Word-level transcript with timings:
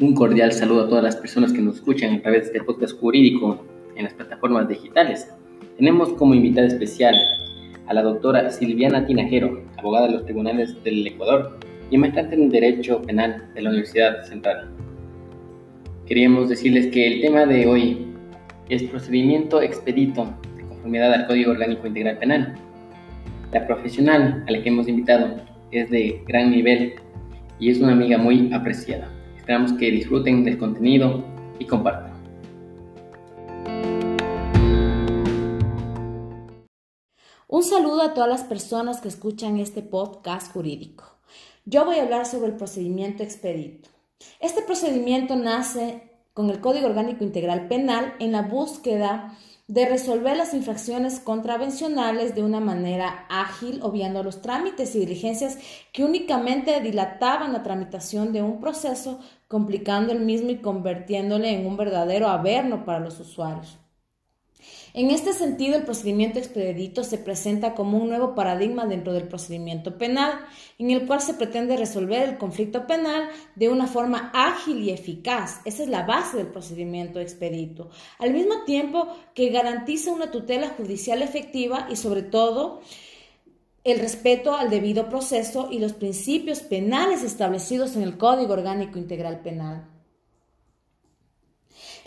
Un 0.00 0.14
cordial 0.14 0.50
saludo 0.50 0.84
a 0.84 0.88
todas 0.88 1.04
las 1.04 1.16
personas 1.16 1.52
que 1.52 1.60
nos 1.60 1.74
escuchan 1.76 2.14
a 2.14 2.22
través 2.22 2.40
de 2.40 2.46
este 2.46 2.62
podcast 2.62 2.98
jurídico 2.98 3.66
en 3.96 4.04
las 4.04 4.14
plataformas 4.14 4.66
digitales. 4.66 5.28
Tenemos 5.76 6.14
como 6.14 6.34
invitada 6.34 6.68
especial 6.68 7.14
a 7.86 7.92
la 7.92 8.00
doctora 8.00 8.48
Silviana 8.48 9.04
Tinajero, 9.04 9.62
abogada 9.76 10.06
de 10.06 10.14
los 10.14 10.24
tribunales 10.24 10.82
del 10.84 11.06
Ecuador 11.06 11.58
y 11.90 11.98
maestrante 11.98 12.34
en 12.34 12.48
Derecho 12.48 13.02
Penal 13.02 13.50
de 13.54 13.60
la 13.60 13.68
Universidad 13.68 14.22
Central. 14.22 14.70
Queríamos 16.06 16.48
decirles 16.48 16.86
que 16.86 17.06
el 17.06 17.20
tema 17.20 17.44
de 17.44 17.66
hoy 17.66 18.06
es 18.70 18.82
procedimiento 18.84 19.60
expedito 19.60 20.34
de 20.56 20.62
conformidad 20.66 21.12
al 21.12 21.26
Código 21.26 21.50
Orgánico 21.50 21.86
Integral 21.86 22.16
Penal. 22.16 22.54
La 23.52 23.66
profesional 23.66 24.44
a 24.48 24.50
la 24.50 24.62
que 24.62 24.68
hemos 24.70 24.88
invitado 24.88 25.42
es 25.72 25.90
de 25.90 26.22
gran 26.26 26.52
nivel 26.52 26.94
y 27.58 27.68
es 27.68 27.80
una 27.80 27.92
amiga 27.92 28.16
muy 28.16 28.50
apreciada. 28.54 29.19
Esperamos 29.50 29.76
que 29.80 29.90
disfruten 29.90 30.44
del 30.44 30.58
contenido 30.58 31.24
y 31.58 31.66
compartan. 31.66 32.12
Un 37.48 37.64
saludo 37.64 38.02
a 38.02 38.14
todas 38.14 38.30
las 38.30 38.44
personas 38.44 39.00
que 39.00 39.08
escuchan 39.08 39.58
este 39.58 39.82
podcast 39.82 40.52
jurídico. 40.52 41.02
Yo 41.64 41.84
voy 41.84 41.96
a 41.96 42.04
hablar 42.04 42.26
sobre 42.26 42.50
el 42.50 42.56
procedimiento 42.56 43.24
expedito. 43.24 43.88
Este 44.38 44.62
procedimiento 44.62 45.34
nace 45.34 46.12
con 46.32 46.48
el 46.48 46.60
Código 46.60 46.86
Orgánico 46.86 47.24
Integral 47.24 47.66
Penal 47.66 48.14
en 48.20 48.30
la 48.30 48.42
búsqueda 48.42 49.36
de 49.36 49.49
resolver 49.74 50.36
las 50.36 50.52
infracciones 50.52 51.20
contravencionales 51.20 52.34
de 52.34 52.42
una 52.42 52.58
manera 52.60 53.26
ágil, 53.28 53.80
obviando 53.82 54.22
los 54.22 54.42
trámites 54.42 54.94
y 54.96 54.98
diligencias 54.98 55.58
que 55.92 56.04
únicamente 56.04 56.80
dilataban 56.80 57.52
la 57.52 57.62
tramitación 57.62 58.32
de 58.32 58.42
un 58.42 58.60
proceso, 58.60 59.20
complicando 59.48 60.12
el 60.12 60.20
mismo 60.20 60.50
y 60.50 60.56
convirtiéndole 60.56 61.50
en 61.50 61.66
un 61.66 61.76
verdadero 61.76 62.28
averno 62.28 62.84
para 62.84 63.00
los 63.00 63.20
usuarios. 63.20 63.78
En 64.94 65.10
este 65.10 65.32
sentido, 65.32 65.76
el 65.76 65.84
procedimiento 65.84 66.38
expedito 66.38 67.04
se 67.04 67.18
presenta 67.18 67.74
como 67.74 67.98
un 67.98 68.08
nuevo 68.08 68.34
paradigma 68.34 68.86
dentro 68.86 69.12
del 69.12 69.28
procedimiento 69.28 69.98
penal, 69.98 70.32
en 70.78 70.90
el 70.90 71.06
cual 71.06 71.20
se 71.20 71.34
pretende 71.34 71.76
resolver 71.76 72.28
el 72.28 72.38
conflicto 72.38 72.86
penal 72.86 73.28
de 73.54 73.68
una 73.68 73.86
forma 73.86 74.30
ágil 74.34 74.82
y 74.82 74.90
eficaz. 74.90 75.60
Esa 75.64 75.82
es 75.82 75.88
la 75.88 76.02
base 76.02 76.36
del 76.36 76.48
procedimiento 76.48 77.20
expedito, 77.20 77.90
al 78.18 78.32
mismo 78.32 78.64
tiempo 78.64 79.08
que 79.34 79.50
garantiza 79.50 80.12
una 80.12 80.30
tutela 80.30 80.70
judicial 80.70 81.22
efectiva 81.22 81.86
y 81.90 81.96
sobre 81.96 82.22
todo 82.22 82.80
el 83.82 83.98
respeto 83.98 84.54
al 84.54 84.70
debido 84.70 85.08
proceso 85.08 85.68
y 85.70 85.78
los 85.78 85.94
principios 85.94 86.60
penales 86.60 87.22
establecidos 87.22 87.96
en 87.96 88.02
el 88.02 88.18
Código 88.18 88.52
Orgánico 88.52 88.98
Integral 88.98 89.40
Penal. 89.40 89.89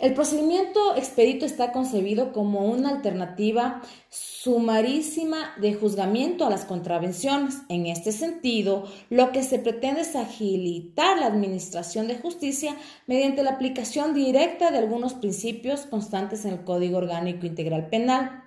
El 0.04 0.12
procedimiento 0.12 0.96
expedito 0.96 1.46
está 1.46 1.72
concebido 1.72 2.34
como 2.34 2.66
una 2.66 2.90
alternativa 2.90 3.80
sumarísima 4.10 5.54
de 5.58 5.72
juzgamiento 5.72 6.46
a 6.46 6.50
las 6.50 6.66
contravenciones. 6.66 7.62
En 7.70 7.86
este 7.86 8.12
sentido, 8.12 8.84
lo 9.08 9.32
que 9.32 9.42
se 9.42 9.58
pretende 9.58 10.02
es 10.02 10.14
agilitar 10.14 11.16
la 11.16 11.24
administración 11.24 12.06
de 12.06 12.18
justicia 12.18 12.76
mediante 13.06 13.42
la 13.42 13.52
aplicación 13.52 14.12
directa 14.12 14.70
de 14.70 14.76
algunos 14.76 15.14
principios 15.14 15.86
constantes 15.86 16.44
en 16.44 16.52
el 16.52 16.64
Código 16.64 16.98
Orgánico 16.98 17.46
Integral 17.46 17.88
Penal 17.88 18.42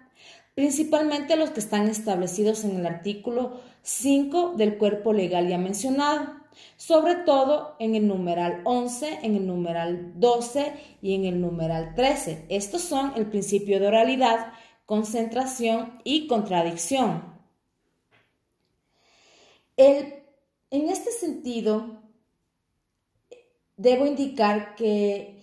principalmente 0.54 1.36
los 1.36 1.52
que 1.52 1.60
están 1.60 1.88
establecidos 1.88 2.64
en 2.64 2.78
el 2.78 2.88
artículo 2.88 3.62
5 3.84 4.54
del 4.58 4.78
cuerpo 4.78 5.14
legal 5.14 5.48
ya 5.48 5.60
mencionado 5.60 6.47
sobre 6.76 7.16
todo 7.16 7.76
en 7.80 7.96
el 7.96 8.08
numeral 8.08 8.62
11, 8.64 9.20
en 9.24 9.36
el 9.36 9.48
numeral 9.48 10.14
12 10.20 10.74
y 11.02 11.16
en 11.16 11.26
el 11.26 11.42
numeral 11.42 11.94
13. 11.96 12.46
Estos 12.50 12.82
son 12.82 13.14
el 13.16 13.28
principio 13.28 13.80
de 13.80 13.88
oralidad, 13.88 14.54
concentración 14.86 16.00
y 16.04 16.28
contradicción. 16.28 17.36
en 19.78 20.90
este 20.90 21.12
sentido, 21.12 22.02
debo 23.78 24.06
indicar 24.06 24.76
que 24.76 25.38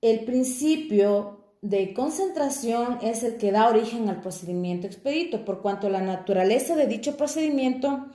el 0.00 0.24
principio 0.24 1.36
de 1.62 1.92
concentración 1.94 2.98
es 3.02 3.22
el 3.22 3.36
que 3.38 3.50
da 3.50 3.68
origen 3.68 4.08
al 4.08 4.20
procedimiento 4.20 4.86
expedito, 4.86 5.44
por 5.44 5.62
cuanto 5.62 5.88
la 5.88 6.00
naturaleza 6.00 6.76
de 6.76 6.86
dicho 6.86 7.16
procedimiento 7.16 8.06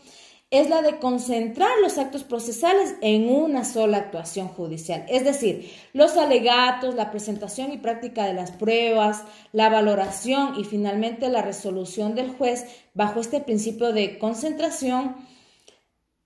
es 0.51 0.69
la 0.69 0.81
de 0.81 0.99
concentrar 0.99 1.71
los 1.81 1.97
actos 1.97 2.25
procesales 2.25 2.95
en 2.99 3.29
una 3.29 3.63
sola 3.63 3.97
actuación 3.97 4.49
judicial. 4.49 5.05
Es 5.07 5.23
decir, 5.23 5.71
los 5.93 6.17
alegatos, 6.17 6.93
la 6.93 7.09
presentación 7.09 7.71
y 7.71 7.77
práctica 7.77 8.25
de 8.25 8.33
las 8.33 8.51
pruebas, 8.51 9.23
la 9.53 9.69
valoración 9.69 10.59
y 10.59 10.65
finalmente 10.65 11.29
la 11.29 11.41
resolución 11.41 12.15
del 12.15 12.31
juez 12.31 12.65
bajo 12.93 13.21
este 13.21 13.39
principio 13.39 13.93
de 13.93 14.19
concentración 14.19 15.15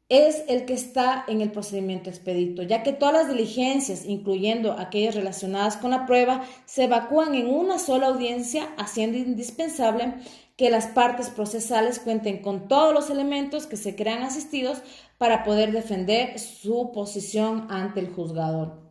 es 0.10 0.44
el 0.48 0.66
que 0.66 0.74
está 0.74 1.24
en 1.28 1.42
el 1.42 1.52
procedimiento 1.52 2.10
expedito, 2.10 2.62
ya 2.62 2.84
que 2.84 2.94
todas 2.94 3.14
las 3.14 3.28
diligencias, 3.28 4.06
incluyendo 4.06 4.74
aquellas 4.74 5.16
relacionadas 5.16 5.78
con 5.78 5.92
la 5.92 6.06
prueba, 6.06 6.44
se 6.66 6.84
evacúan 6.84 7.34
en 7.34 7.48
una 7.48 7.80
sola 7.80 8.08
audiencia, 8.08 8.70
haciendo 8.78 9.18
indispensable 9.18 10.14
que 10.56 10.70
las 10.70 10.88
partes 10.88 11.30
procesales 11.30 12.00
cuenten 12.00 12.42
con 12.42 12.68
todos 12.68 12.94
los 12.94 13.10
elementos 13.10 13.68
que 13.68 13.78
se 13.78 13.96
crean 13.96 14.24
asistidos 14.24 14.82
para 15.18 15.44
poder 15.44 15.72
defender 15.72 16.40
su 16.40 16.92
posición 16.94 17.68
ante 17.70 18.00
el 18.00 18.14
juzgador. 18.14 18.86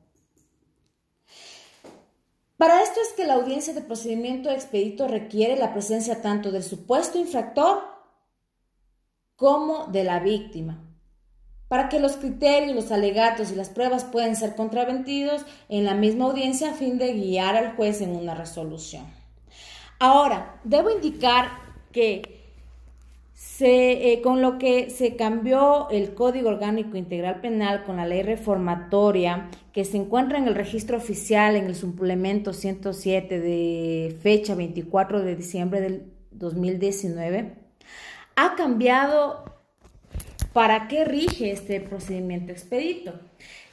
Para 2.57 2.83
esto 2.83 3.01
es 3.01 3.13
que 3.15 3.27
la 3.27 3.35
audiencia 3.35 3.75
de 3.75 3.81
procedimiento 3.81 4.51
expedito 4.51 5.09
requiere 5.09 5.57
la 5.57 5.73
presencia 5.73 6.23
tanto 6.23 6.51
del 6.51 6.63
supuesto 6.63 7.19
infractor 7.19 7.83
como 9.37 9.87
de 9.87 10.05
la 10.05 10.21
víctima, 10.21 10.79
para 11.69 11.89
que 11.89 11.99
los 11.99 12.17
criterios, 12.17 12.75
los 12.75 12.93
alegatos 12.93 13.51
y 13.51 13.57
las 13.57 13.71
pruebas 13.71 14.05
puedan 14.05 14.37
ser 14.37 14.55
contraventidos 14.55 15.45
en 15.69 15.85
la 15.85 15.95
misma 15.95 16.27
audiencia 16.27 16.71
a 16.71 16.75
fin 16.75 16.99
de 16.99 17.15
guiar 17.15 17.57
al 17.57 17.75
juez 17.75 18.01
en 18.01 18.15
una 18.15 18.35
resolución. 18.35 19.24
Ahora, 19.99 20.61
debo 20.65 20.91
indicar 20.91 21.51
que 21.93 22.35
eh, 23.61 24.21
con 24.23 24.43
lo 24.43 24.59
que 24.59 24.91
se 24.91 25.17
cambió 25.17 25.89
el 25.91 26.15
Código 26.15 26.49
Orgánico 26.49 26.97
Integral 26.97 27.41
Penal 27.41 27.85
con 27.85 27.97
la 27.97 28.07
ley 28.07 28.23
reformatoria 28.23 29.49
que 29.73 29.85
se 29.85 29.97
encuentra 29.97 30.39
en 30.39 30.49
el 30.49 30.55
registro 30.55 30.97
oficial 30.97 31.57
en 31.57 31.67
el 31.67 31.75
suplemento 31.75 32.53
107 32.53 33.41
de 33.41 34.17
fecha 34.23 34.55
24 34.55 35.23
de 35.23 35.37
diciembre 35.37 35.81
del 35.81 36.13
2019, 36.33 37.55
ha 38.37 38.55
cambiado 38.57 39.54
para 40.55 40.89
qué 40.89 41.05
rige 41.05 41.51
este 41.51 41.81
procedimiento 41.81 42.53
expedito 42.53 43.21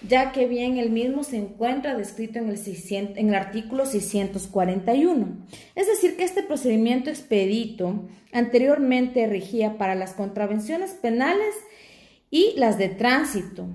ya 0.08 0.32
que 0.32 0.48
bien 0.48 0.78
el 0.78 0.90
mismo 0.90 1.24
se 1.24 1.38
encuentra 1.38 1.96
descrito 1.96 2.40
en 2.40 2.50
el, 2.50 3.36
artículo 3.36 3.86
641. 3.86 5.28
Es 5.76 5.88
decir, 5.88 6.18
que 6.18 6.24
este 6.24 6.44
procedimiento 6.44 7.10
expedito 7.10 8.08
anteriormente 8.34 9.28
regía 9.28 9.78
para 9.78 9.96
las 9.96 10.14
contravenciones 10.14 10.92
penales 10.92 11.54
y 12.32 12.54
las 12.58 12.78
de 12.78 12.90
tránsito. 12.90 13.68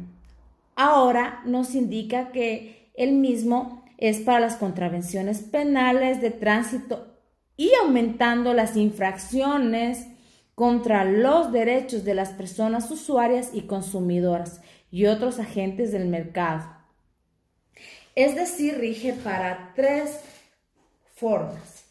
Ahora 0.75 1.43
nos 1.45 1.75
indica 1.75 2.33
que 2.33 2.91
el 2.97 3.13
mismo 3.13 3.85
es 3.99 4.21
para 4.21 4.41
las 4.41 4.57
contravenciones 4.57 5.41
penales 5.41 6.21
de 6.21 6.31
tránsito 6.31 7.15
y 7.57 7.71
aumentando 7.83 8.53
las 8.53 8.77
infracciones 8.77 10.09
contra 10.57 11.05
los 11.05 11.53
derechos 11.53 12.03
de 12.03 12.15
las 12.15 12.31
personas 12.31 12.91
usuarias 12.91 13.51
y 13.53 13.67
consumidoras 13.67 14.63
y 14.91 15.05
otros 15.05 15.39
agentes 15.39 15.93
del 15.93 16.09
mercado. 16.09 16.65
Es 18.15 18.35
decir, 18.35 18.79
rige 18.79 19.13
para 19.13 19.75
tres 19.77 20.19
formas. 21.15 21.85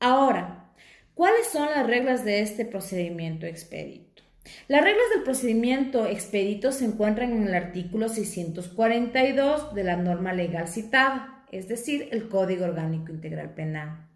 Ahora, 0.00 0.72
¿cuáles 1.12 1.48
son 1.48 1.68
las 1.68 1.86
reglas 1.86 2.24
de 2.24 2.40
este 2.40 2.64
procedimiento 2.64 3.44
expedito? 3.44 4.22
Las 4.66 4.82
reglas 4.82 5.04
del 5.14 5.22
procedimiento 5.22 6.06
expedito 6.06 6.72
se 6.72 6.86
encuentran 6.86 7.32
en 7.32 7.48
el 7.48 7.54
artículo 7.54 8.08
642 8.08 9.74
de 9.74 9.84
la 9.84 9.96
norma 9.96 10.32
legal 10.32 10.68
citada, 10.68 11.44
es 11.52 11.68
decir, 11.68 12.08
el 12.12 12.30
Código 12.30 12.64
Orgánico 12.64 13.12
Integral 13.12 13.52
Penal. 13.52 14.08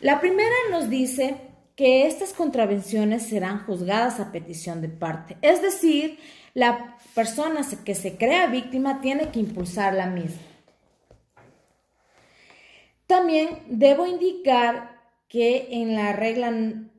La 0.00 0.20
primera 0.20 0.54
nos 0.70 0.88
dice 0.88 1.51
que 1.82 2.06
estas 2.06 2.32
contravenciones 2.32 3.24
serán 3.24 3.66
juzgadas 3.66 4.20
a 4.20 4.30
petición 4.30 4.80
de 4.80 4.88
parte, 4.88 5.36
es 5.42 5.60
decir, 5.60 6.16
la 6.54 6.96
persona 7.12 7.66
que 7.84 7.96
se 7.96 8.16
crea 8.16 8.46
víctima 8.46 9.00
tiene 9.00 9.30
que 9.30 9.40
impulsar 9.40 9.92
la 9.92 10.06
misma. 10.06 10.42
También 13.08 13.58
debo 13.66 14.06
indicar 14.06 15.00
que 15.26 15.70
en 15.72 15.96
la 15.96 16.12
regla 16.12 16.50
en 16.50 16.92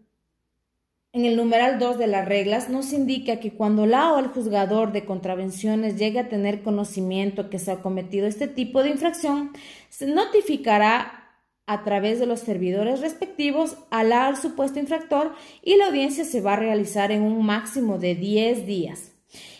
el 1.13 1.37
numeral 1.37 1.79
2 1.79 1.97
de 1.97 2.07
las 2.07 2.27
reglas 2.27 2.67
nos 2.67 2.91
indica 2.91 3.39
que 3.39 3.53
cuando 3.53 3.85
la 3.85 4.11
o 4.11 4.19
el 4.19 4.27
juzgador 4.27 4.91
de 4.91 5.05
contravenciones 5.05 5.97
llegue 5.97 6.19
a 6.19 6.27
tener 6.27 6.61
conocimiento 6.61 7.49
que 7.49 7.59
se 7.59 7.71
ha 7.71 7.81
cometido 7.81 8.27
este 8.27 8.49
tipo 8.49 8.83
de 8.83 8.89
infracción, 8.89 9.53
se 9.87 10.07
notificará 10.07 11.22
a 11.65 11.83
través 11.83 12.19
de 12.19 12.25
los 12.25 12.41
servidores 12.41 12.99
respectivos 12.99 13.77
al, 13.89 14.35
supuesto 14.35 14.79
infractor 14.79 15.33
y 15.61 15.77
la 15.77 15.87
audiencia 15.87 16.25
se 16.25 16.41
va 16.41 16.53
a 16.53 16.57
realizar 16.57 17.11
en 17.11 17.21
un 17.21 17.45
máximo 17.45 17.97
de 17.97 18.15
10 18.15 18.65
días 18.65 19.13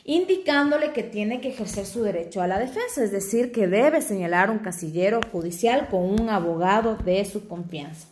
indicándole 0.06 0.92
que 0.92 1.04
tiene 1.04 1.40
que 1.40 1.50
ejercer 1.50 1.86
su 1.86 2.04
derecho 2.04 2.42
a 2.42 2.48
la 2.48 2.60
defensa, 2.60 3.04
es 3.04 3.12
decir, 3.12 3.52
que 3.52 3.68
debe 3.68 4.02
señalar 4.02 4.52
un 4.52 4.60
casillero 4.60 5.22
judicial 5.32 5.88
con 5.88 6.02
un 6.02 6.30
abogado 6.30 6.96
de 6.98 7.24
su 7.26 7.48
confianza. 7.48 8.08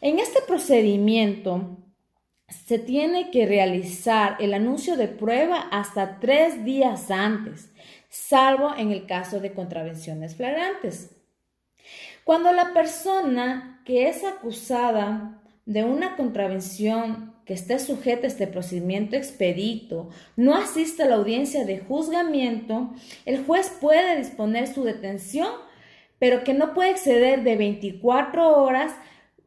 En 0.00 0.18
este 0.18 0.40
procedimiento, 0.46 1.78
se 2.66 2.78
tiene 2.78 3.30
que 3.30 3.46
realizar 3.46 4.36
el 4.38 4.54
anuncio 4.54 4.96
de 4.96 5.08
prueba 5.08 5.60
hasta 5.70 6.20
tres 6.20 6.64
días 6.64 7.10
antes, 7.10 7.70
salvo 8.10 8.74
en 8.76 8.90
el 8.90 9.06
caso 9.06 9.40
de 9.40 9.52
contravenciones 9.52 10.36
flagrantes. 10.36 11.10
Cuando 12.24 12.52
la 12.52 12.72
persona 12.72 13.82
que 13.84 14.08
es 14.08 14.24
acusada 14.24 15.42
de 15.66 15.84
una 15.84 16.16
contravención 16.16 17.34
que 17.44 17.52
esté 17.54 17.78
sujeta 17.78 18.24
a 18.24 18.28
este 18.28 18.46
procedimiento 18.46 19.16
expedito 19.16 20.08
no 20.36 20.54
asiste 20.54 21.02
a 21.02 21.06
la 21.06 21.16
audiencia 21.16 21.64
de 21.64 21.78
juzgamiento, 21.78 22.90
el 23.26 23.44
juez 23.44 23.70
puede 23.80 24.16
disponer 24.16 24.66
su 24.66 24.84
detención, 24.84 25.48
pero 26.18 26.44
que 26.44 26.54
no 26.54 26.72
puede 26.72 26.90
exceder 26.90 27.42
de 27.42 27.56
24 27.56 28.56
horas 28.56 28.94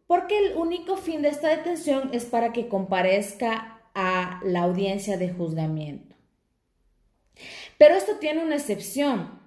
porque 0.06 0.38
el 0.38 0.56
único 0.56 0.96
fin 0.98 1.24
de 1.24 1.30
esta 1.30 1.50
detención 1.50 2.12
es 2.14 2.26
para 2.26 2.54
que 2.54 2.68
comparezca 2.68 3.82
a 3.96 4.40
la 4.44 4.62
audiencia 4.62 5.18
de 5.18 5.34
juzgamiento. 5.34 6.16
Pero 7.78 7.96
esto 7.96 8.18
tiene 8.20 8.44
una 8.44 8.56
excepción, 8.56 9.40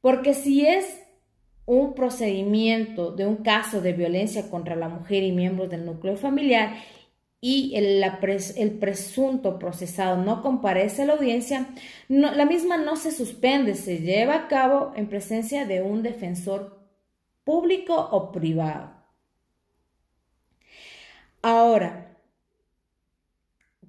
porque 0.00 0.34
si 0.34 0.66
es 0.66 1.00
un 1.66 1.94
procedimiento 1.94 3.12
de 3.12 3.26
un 3.26 3.36
caso 3.36 3.80
de 3.80 3.92
violencia 3.92 4.50
contra 4.50 4.76
la 4.76 4.88
mujer 4.88 5.22
y 5.22 5.32
miembros 5.32 5.70
del 5.70 5.86
núcleo 5.86 6.16
familiar 6.16 6.74
y 7.40 7.74
el, 7.76 8.78
presunto 8.78 9.58
procesado 9.58 10.22
no 10.22 10.42
comparece 10.42 11.02
a 11.02 11.06
la 11.06 11.14
audiencia, 11.14 11.68
la 12.08 12.44
misma 12.44 12.76
no 12.76 12.96
se 12.96 13.12
suspende, 13.12 13.74
se 13.74 13.98
lleva 13.98 14.34
a 14.34 14.48
cabo 14.48 14.92
en 14.94 15.08
presencia 15.08 15.64
de 15.64 15.80
un 15.80 16.02
defensor 16.02 16.80
público 17.44 17.94
o 17.94 18.30
privado. 18.30 18.92
Ahora, 21.40 22.14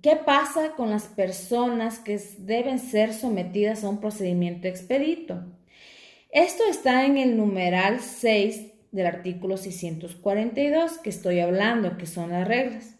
¿qué 0.02 0.16
pasa 0.16 0.72
con 0.78 0.90
las 0.90 1.08
personas 1.08 2.00
que 2.00 2.18
deben 2.38 2.80
ser 2.80 3.14
sometidas 3.14 3.84
a 3.84 3.90
un 3.90 4.00
procedimiento 4.00 4.70
expedito? 4.70 5.44
Esto 6.32 6.64
está 6.70 7.06
en 7.06 7.18
el 7.18 7.36
numeral 7.36 8.00
6 8.00 8.72
del 8.92 9.06
artículo 9.06 9.58
642 9.58 10.98
que 11.00 11.10
estoy 11.10 11.42
hablando, 11.42 11.98
que 11.98 12.06
son 12.06 12.32
las 12.32 12.48
reglas. 12.48 12.96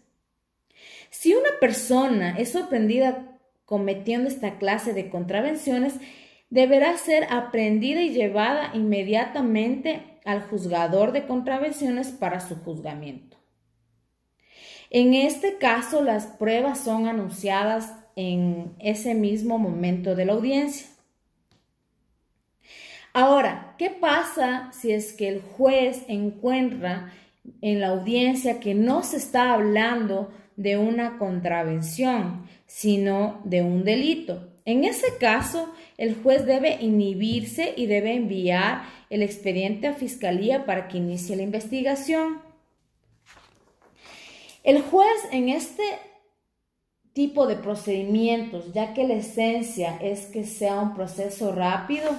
Si 1.08 1.34
una 1.34 1.48
persona 1.58 2.36
es 2.38 2.52
sorprendida 2.52 3.38
cometiendo 3.64 4.28
esta 4.28 4.58
clase 4.58 4.92
de 4.92 5.08
contravenciones, 5.08 5.94
deberá 6.50 6.98
ser 6.98 7.26
aprendida 7.30 8.02
y 8.02 8.10
llevada 8.10 8.70
inmediatamente 8.74 10.20
al 10.26 10.42
juzgador 10.42 11.12
de 11.12 11.26
contravenciones 11.26 12.08
para 12.08 12.40
su 12.40 12.56
juzgamiento. 12.56 13.38
En 14.90 15.14
este 15.14 15.56
caso, 15.56 16.02
las 16.02 16.26
pruebas 16.26 16.80
son 16.80 17.08
anunciadas 17.08 17.94
en 18.14 18.74
ese 18.78 19.14
mismo 19.14 19.56
momento 19.56 20.14
de 20.14 20.26
la 20.26 20.34
audiencia. 20.34 20.91
Ahora, 23.14 23.74
¿qué 23.78 23.90
pasa 23.90 24.70
si 24.72 24.90
es 24.90 25.12
que 25.12 25.28
el 25.28 25.42
juez 25.42 26.02
encuentra 26.08 27.12
en 27.60 27.80
la 27.80 27.88
audiencia 27.88 28.58
que 28.58 28.74
no 28.74 29.02
se 29.02 29.18
está 29.18 29.52
hablando 29.52 30.32
de 30.56 30.78
una 30.78 31.18
contravención, 31.18 32.46
sino 32.66 33.40
de 33.44 33.62
un 33.62 33.84
delito? 33.84 34.48
En 34.64 34.84
ese 34.84 35.18
caso, 35.18 35.74
el 35.98 36.14
juez 36.14 36.46
debe 36.46 36.78
inhibirse 36.80 37.74
y 37.76 37.86
debe 37.86 38.14
enviar 38.14 38.84
el 39.10 39.22
expediente 39.22 39.88
a 39.88 39.94
fiscalía 39.94 40.64
para 40.64 40.88
que 40.88 40.98
inicie 40.98 41.36
la 41.36 41.42
investigación. 41.42 42.40
El 44.62 44.80
juez 44.80 45.18
en 45.32 45.48
este 45.48 45.82
tipo 47.12 47.46
de 47.46 47.56
procedimientos, 47.56 48.72
ya 48.72 48.94
que 48.94 49.06
la 49.06 49.14
esencia 49.14 49.98
es 50.00 50.26
que 50.26 50.44
sea 50.44 50.80
un 50.80 50.94
proceso 50.94 51.52
rápido, 51.52 52.10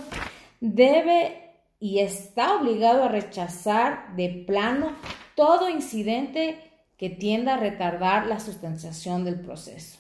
debe 0.63 1.42
y 1.81 2.00
está 2.00 2.56
obligado 2.56 3.04
a 3.04 3.10
rechazar 3.10 4.15
de 4.15 4.30
plano 4.48 4.94
todo 5.36 5.68
incidente 5.68 6.57
que 6.98 7.10
tienda 7.10 7.56
a 7.56 7.57
retardar 7.57 8.27
la 8.27 8.39
sustanciación 8.39 9.25
del 9.25 9.42
proceso. 9.42 10.00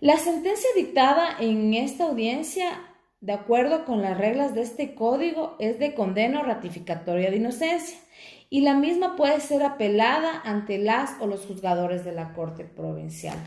La 0.00 0.18
sentencia 0.18 0.68
dictada 0.76 1.36
en 1.40 1.72
esta 1.72 2.04
audiencia, 2.04 2.82
de 3.22 3.32
acuerdo 3.32 3.86
con 3.86 4.02
las 4.02 4.18
reglas 4.18 4.54
de 4.54 4.62
este 4.62 4.94
código, 4.94 5.56
es 5.58 5.78
de 5.78 5.94
condeno 5.94 6.42
ratificatoria 6.42 7.30
de 7.30 7.36
inocencia 7.36 7.96
y 8.52 8.62
la 8.62 8.74
misma 8.74 9.14
puede 9.14 9.40
ser 9.40 9.62
apelada 9.62 10.42
ante 10.44 10.78
las 10.78 11.14
o 11.20 11.28
los 11.28 11.46
juzgadores 11.46 12.04
de 12.04 12.12
la 12.12 12.32
Corte 12.32 12.64
Provincial. 12.64 13.38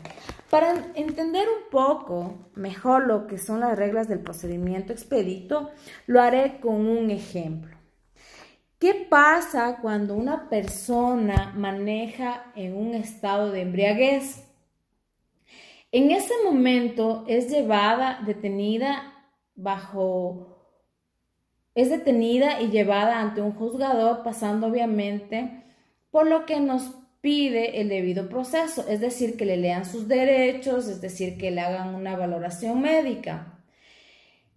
Para 0.48 0.72
entender 0.94 1.46
un 1.46 1.70
poco 1.70 2.48
mejor 2.54 3.06
lo 3.06 3.26
que 3.26 3.36
son 3.36 3.60
las 3.60 3.78
reglas 3.78 4.08
del 4.08 4.20
procedimiento 4.20 4.94
expedito, 4.94 5.70
lo 6.06 6.22
haré 6.22 6.58
con 6.58 6.86
un 6.86 7.10
ejemplo. 7.10 7.76
¿Qué 8.78 8.94
pasa 8.94 9.78
cuando 9.82 10.14
una 10.14 10.48
persona 10.48 11.52
maneja 11.54 12.52
en 12.54 12.74
un 12.74 12.94
estado 12.94 13.50
de 13.50 13.60
embriaguez? 13.60 14.44
En 15.92 16.10
ese 16.10 16.32
momento 16.44 17.24
es 17.28 17.50
llevada, 17.50 18.20
detenida 18.26 19.12
bajo 19.54 20.53
es 21.74 21.90
detenida 21.90 22.60
y 22.60 22.70
llevada 22.70 23.20
ante 23.20 23.40
un 23.40 23.52
juzgador, 23.52 24.22
pasando 24.22 24.68
obviamente 24.68 25.62
por 26.10 26.26
lo 26.26 26.46
que 26.46 26.60
nos 26.60 26.94
pide 27.20 27.80
el 27.80 27.88
debido 27.88 28.28
proceso, 28.28 28.84
es 28.88 29.00
decir, 29.00 29.36
que 29.36 29.46
le 29.46 29.56
lean 29.56 29.84
sus 29.84 30.06
derechos, 30.06 30.86
es 30.86 31.00
decir, 31.00 31.38
que 31.38 31.50
le 31.50 31.62
hagan 31.62 31.94
una 31.94 32.16
valoración 32.16 32.82
médica. 32.82 33.54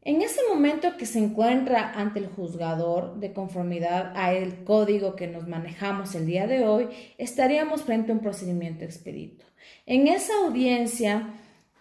En 0.01 0.21
ese 0.21 0.41
momento 0.49 0.95
que 0.97 1.05
se 1.05 1.19
encuentra 1.19 1.93
ante 1.93 2.19
el 2.19 2.27
juzgador, 2.27 3.19
de 3.19 3.33
conformidad 3.33 4.13
a 4.15 4.33
el 4.33 4.63
código 4.63 5.15
que 5.15 5.27
nos 5.27 5.47
manejamos 5.47 6.13
el 6.15 6.25
día 6.25 6.45
de 6.47 6.65
hoy, 6.65 6.89
estaríamos 7.17 7.83
frente 7.83 8.11
a 8.11 8.15
un 8.15 8.21
procedimiento 8.21 8.85
expedito. 8.85 9.45
En 9.85 10.07
esa 10.07 10.33
audiencia, 10.45 11.33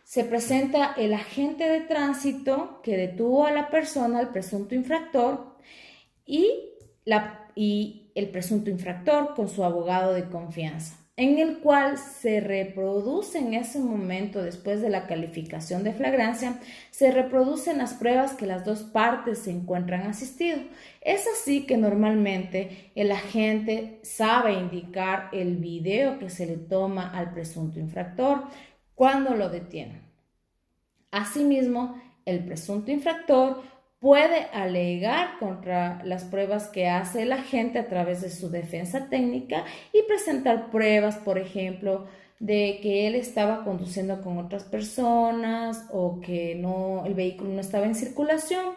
se 0.07 0.23
presenta 0.23 0.95
el 0.97 1.13
agente 1.13 1.69
de 1.69 1.81
tránsito 1.81 2.81
que 2.85 2.97
detuvo 2.97 3.45
a 3.45 3.51
la 3.51 3.71
persona, 3.71 4.21
al 4.21 4.31
presunto 4.31 4.77
infractor, 4.77 5.57
y, 6.25 6.49
la, 7.05 7.51
y 7.57 8.13
el 8.15 8.29
presunto 8.29 8.71
infractor 8.71 9.35
con 9.35 9.49
su 9.49 9.65
abogado 9.65 10.15
de 10.15 10.29
confianza, 10.29 10.97
en 11.17 11.41
el 11.41 11.59
cual 11.59 11.99
se 11.99 12.39
reproduce 12.39 13.39
en 13.39 13.55
ese 13.55 13.81
momento, 13.81 14.43
después 14.43 14.81
de 14.81 14.91
la 14.91 15.09
calificación 15.09 15.83
de 15.83 15.93
flagrancia, 15.93 16.61
se 16.93 17.11
reproducen 17.11 17.79
las 17.79 17.95
pruebas 17.95 18.35
que 18.35 18.47
las 18.47 18.65
dos 18.65 18.85
partes 18.85 19.41
se 19.41 19.51
encuentran 19.51 20.03
asistido. 20.03 20.59
Es 21.01 21.27
así 21.27 21.67
que 21.67 21.79
normalmente 21.79 22.93
el 22.95 23.11
agente 23.11 23.99
sabe 24.05 24.53
indicar 24.53 25.31
el 25.33 25.57
video 25.57 26.21
que 26.21 26.31
se 26.31 26.47
le 26.47 26.59
toma 26.59 27.11
al 27.11 27.33
presunto 27.33 27.81
infractor, 27.81 28.45
cuando 28.97 29.37
lo 29.37 29.49
detienen. 29.51 30.03
Asimismo, 31.13 32.03
el 32.25 32.45
presunto 32.45 32.91
infractor 32.91 33.63
puede 34.01 34.47
alegar 34.53 35.39
contra 35.39 36.03
las 36.05 36.25
pruebas 36.25 36.67
que 36.69 36.89
hace 36.89 37.23
el 37.23 37.33
agente 37.33 37.79
a 37.79 37.89
través 37.89 38.23
de 38.23 38.31
su 38.31 38.51
defensa 38.51 39.09
técnica 39.09 39.65
y 39.93 40.03
presentar 40.03 40.71
pruebas, 40.71 41.17
por 41.17 41.39
ejemplo, 41.39 42.07
de 42.39 42.81
que 42.83 43.07
él 43.07 43.15
estaba 43.15 43.65
conduciendo 43.65 44.23
con 44.23 44.39
otras 44.39 44.65
personas 44.65 45.87
o 45.91 46.21
que 46.21 46.55
no 46.55 47.05
el 47.07 47.15
vehículo 47.15 47.51
no 47.51 47.61
estaba 47.61 47.87
en 47.87 47.95
circulación. 47.95 48.75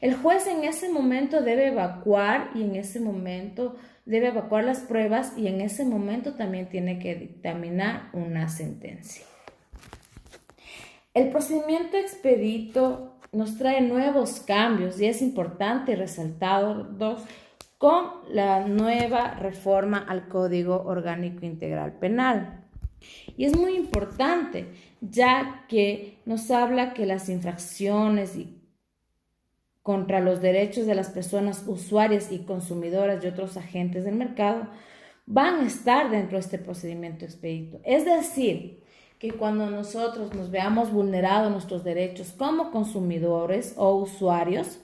El 0.00 0.14
juez 0.14 0.46
en 0.46 0.64
ese 0.64 0.88
momento 0.88 1.40
debe 1.40 1.68
evacuar 1.68 2.50
y 2.54 2.62
en 2.62 2.76
ese 2.76 3.00
momento 3.00 3.76
debe 4.04 4.28
evacuar 4.28 4.64
las 4.64 4.80
pruebas 4.80 5.32
y 5.36 5.46
en 5.46 5.60
ese 5.60 5.84
momento 5.84 6.34
también 6.34 6.68
tiene 6.68 6.98
que 6.98 7.14
dictaminar 7.14 8.10
una 8.12 8.48
sentencia. 8.48 9.24
El 11.14 11.30
procedimiento 11.30 11.96
expedito 11.96 13.14
nos 13.30 13.56
trae 13.56 13.80
nuevos 13.80 14.40
cambios 14.40 15.00
y 15.00 15.06
es 15.06 15.22
importante 15.22 15.94
resaltar 15.94 16.98
dos 16.98 17.22
con 17.78 18.06
la 18.30 18.66
nueva 18.66 19.34
reforma 19.34 19.98
al 19.98 20.26
Código 20.26 20.82
Orgánico 20.84 21.46
Integral 21.46 21.92
Penal. 22.00 22.64
Y 23.36 23.44
es 23.44 23.56
muy 23.56 23.76
importante, 23.76 24.66
ya 25.00 25.66
que 25.68 26.18
nos 26.24 26.50
habla 26.50 26.94
que 26.94 27.06
las 27.06 27.28
infracciones 27.28 28.36
contra 29.82 30.18
los 30.18 30.40
derechos 30.40 30.86
de 30.86 30.96
las 30.96 31.10
personas 31.10 31.62
usuarias 31.68 32.32
y 32.32 32.40
consumidoras 32.40 33.22
y 33.22 33.28
otros 33.28 33.56
agentes 33.56 34.04
del 34.04 34.16
mercado 34.16 34.66
van 35.26 35.60
a 35.60 35.66
estar 35.66 36.10
dentro 36.10 36.38
de 36.38 36.44
este 36.44 36.58
procedimiento 36.58 37.24
expedito. 37.24 37.80
Es 37.84 38.04
decir, 38.04 38.83
que 39.24 39.32
cuando 39.32 39.70
nosotros 39.70 40.34
nos 40.34 40.50
veamos 40.50 40.92
vulnerados 40.92 41.50
nuestros 41.50 41.82
derechos 41.82 42.34
como 42.36 42.70
consumidores 42.70 43.72
o 43.78 43.94
usuarios, 43.94 44.80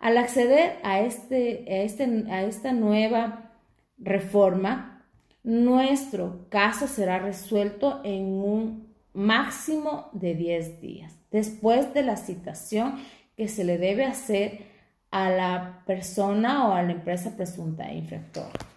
al 0.00 0.18
acceder 0.18 0.80
a, 0.82 0.98
este, 0.98 1.64
a, 1.68 1.76
este, 1.82 2.24
a 2.28 2.42
esta 2.42 2.72
nueva 2.72 3.52
reforma, 3.98 5.06
nuestro 5.44 6.44
caso 6.48 6.88
será 6.88 7.20
resuelto 7.20 8.00
en 8.02 8.24
un 8.24 8.92
máximo 9.12 10.08
de 10.12 10.34
10 10.34 10.80
días, 10.80 11.16
después 11.30 11.94
de 11.94 12.02
la 12.02 12.16
citación 12.16 12.96
que 13.36 13.46
se 13.46 13.62
le 13.62 13.78
debe 13.78 14.04
hacer 14.04 14.66
a 15.12 15.30
la 15.30 15.84
persona 15.86 16.66
o 16.68 16.72
a 16.72 16.82
la 16.82 16.90
empresa 16.90 17.36
presunta 17.36 17.92
infractora. 17.92 18.71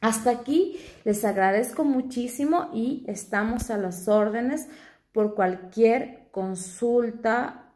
Hasta 0.00 0.30
aquí 0.30 0.76
les 1.04 1.24
agradezco 1.24 1.84
muchísimo 1.84 2.70
y 2.72 3.02
estamos 3.08 3.70
a 3.70 3.78
las 3.78 4.06
órdenes 4.06 4.68
por 5.10 5.34
cualquier 5.34 6.28
consulta 6.30 7.72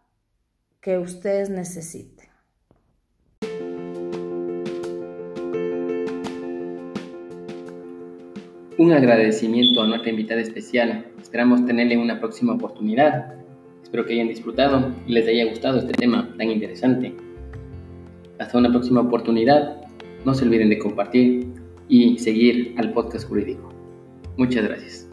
que 0.80 0.98
ustedes 0.98 1.50
necesiten. 1.50 2.28
Un 8.78 8.92
agradecimiento 8.92 9.82
a 9.82 9.86
nuestra 9.88 10.10
invitada 10.10 10.40
especial. 10.40 11.06
Esperamos 11.20 11.66
tenerle 11.66 11.96
una 11.96 12.20
próxima 12.20 12.54
oportunidad. 12.54 13.34
Espero 13.82 14.06
que 14.06 14.14
hayan 14.14 14.28
disfrutado 14.28 14.94
y 15.06 15.12
les 15.12 15.26
haya 15.26 15.44
gustado 15.46 15.78
este 15.78 15.92
tema 15.92 16.32
tan 16.38 16.50
interesante. 16.50 17.14
Hasta 18.38 18.58
una 18.58 18.70
próxima 18.70 19.00
oportunidad. 19.00 19.82
No 20.24 20.34
se 20.34 20.44
olviden 20.44 20.70
de 20.70 20.78
compartir 20.78 21.61
y 21.92 22.18
seguir 22.18 22.74
al 22.78 22.90
podcast 22.94 23.28
jurídico. 23.28 23.68
Muchas 24.38 24.64
gracias. 24.64 25.11